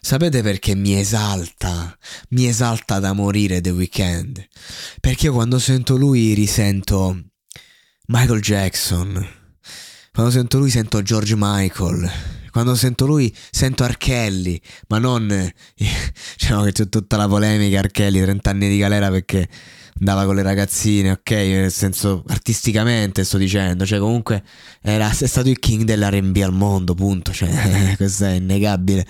[0.00, 1.96] Sapete perché mi esalta?
[2.30, 4.46] Mi esalta da morire The Weeknd.
[5.00, 7.20] Perché io quando sento lui risento
[8.06, 9.26] Michael Jackson.
[10.12, 12.10] Quando sento lui sento George Michael.
[12.50, 14.58] Quando sento lui sento Archelli,
[14.88, 15.28] ma non
[15.76, 19.46] diciamo che c'è tutta la polemica Archelli, 30 anni di galera perché
[19.98, 24.42] andava con le ragazzine, ok, nel senso artisticamente sto dicendo, cioè comunque
[24.82, 27.48] era, è stato il king dell'R&B al mondo, punto, cioè
[27.96, 29.06] questo è innegabile.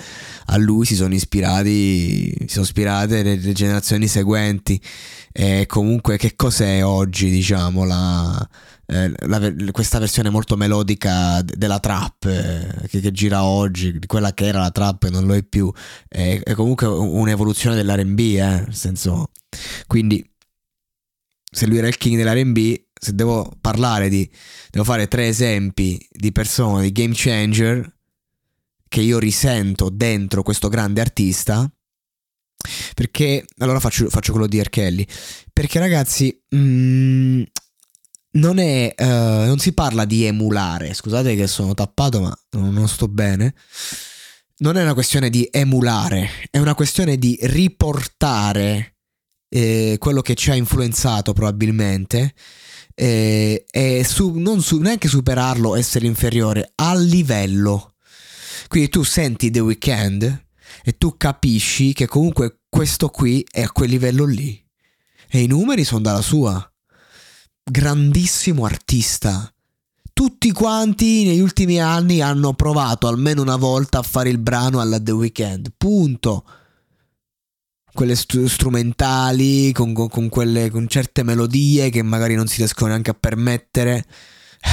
[0.47, 4.81] A lui si sono ispirati, si sono ispirate le, le generazioni seguenti
[5.33, 8.48] e comunque che cos'è oggi, diciamo, la,
[8.87, 14.47] eh, la, questa versione molto melodica della trap eh, che, che, gira oggi, quella che
[14.47, 15.70] era la trap non lo è più,
[16.08, 19.30] è, è comunque un'evoluzione dell'R&B, eh, nel senso,
[19.89, 20.24] quindi
[21.56, 24.30] se lui era il king dell'R&B, se devo parlare di...
[24.70, 27.96] devo fare tre esempi di persone, di game changer,
[28.86, 31.67] che io risento dentro questo grande artista,
[32.94, 33.46] perché...
[33.58, 34.68] Allora faccio, faccio quello di R.
[34.68, 35.06] Kelly.
[35.50, 36.39] Perché ragazzi...
[36.55, 37.42] Mm,
[38.33, 38.94] non è...
[38.94, 43.55] Uh, non si parla di emulare, scusate che sono tappato ma non sto bene.
[44.58, 48.95] Non è una questione di emulare, è una questione di riportare
[49.48, 52.34] eh, quello che ci ha influenzato probabilmente
[52.98, 57.95] eh, è su, non su, neanche superarlo, essere inferiore, al livello.
[58.68, 60.45] Quindi tu senti The Weeknd
[60.83, 64.61] e tu capisci che comunque questo qui è a quel livello lì.
[65.29, 66.73] E i numeri sono dalla sua.
[67.62, 69.51] Grandissimo artista.
[70.12, 75.01] Tutti quanti negli ultimi anni hanno provato almeno una volta a fare il brano alla
[75.01, 75.73] The Weeknd.
[75.77, 76.45] Punto
[77.96, 82.90] quelle st- strumentali, con, con, con, quelle, con certe melodie che magari non si riescono
[82.90, 84.05] neanche a permettere.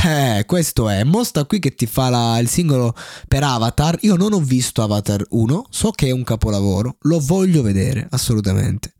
[0.06, 1.04] Eh, questo è.
[1.04, 2.94] Mostra qui che ti fa la, il singolo
[3.28, 3.98] per Avatar.
[4.02, 8.94] Io non ho visto Avatar 1, so che è un capolavoro, lo voglio vedere, assolutamente.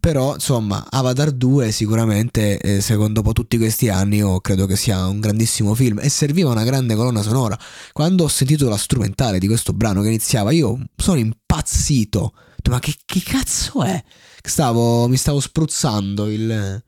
[0.00, 5.06] Però, insomma, Avatar 2 sicuramente, eh, secondo dopo tutti questi anni, io credo che sia
[5.06, 7.58] un grandissimo film e serviva una grande colonna sonora.
[7.92, 12.32] Quando ho sentito la strumentale di questo brano che iniziava, io sono impazzito
[12.70, 14.02] ma che, che cazzo è?
[14.42, 16.82] Stavo, mi stavo spruzzando il,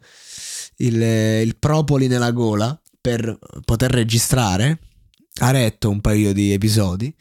[0.77, 4.81] il, il propoli nella gola per poter registrare.
[5.39, 7.15] Ha retto un paio di episodi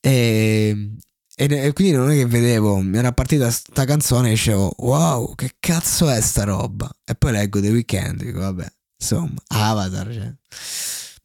[0.00, 0.96] e,
[1.36, 5.56] e, quindi non è che vedevo, mi era partita sta canzone e dicevo wow, che
[5.58, 6.90] cazzo è sta roba?
[7.04, 8.66] E poi leggo The Weeknd, dico vabbè,
[8.98, 10.34] insomma, Avatar, cioè.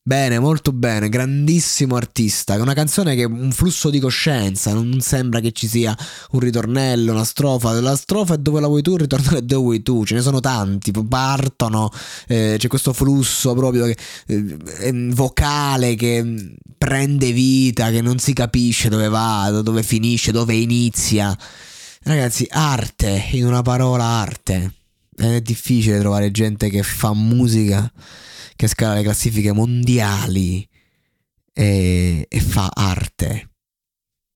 [0.07, 2.61] Bene, molto bene, grandissimo artista.
[2.61, 5.97] Una canzone che è un flusso di coscienza, non sembra che ci sia
[6.33, 7.71] un ritornello, una strofa.
[7.81, 10.05] La strofa è dove la vuoi tu, il ritornello è dove vuoi tu.
[10.05, 11.89] Ce ne sono tanti, partono,
[12.27, 13.97] eh, c'è questo flusso proprio che,
[14.27, 21.35] eh, vocale che prende vita, che non si capisce dove va, dove finisce, dove inizia.
[22.03, 24.71] Ragazzi, arte, in una parola arte.
[25.15, 27.91] È difficile trovare gente che fa musica
[28.55, 30.67] che scala le classifiche mondiali
[31.53, 33.49] e, e fa arte.